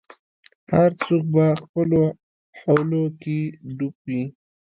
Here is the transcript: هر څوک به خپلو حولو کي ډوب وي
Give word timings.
هر 0.73 0.91
څوک 1.03 1.23
به 1.33 1.45
خپلو 1.63 2.01
حولو 2.61 3.03
کي 3.21 3.37
ډوب 3.75 3.95
وي 4.07 4.23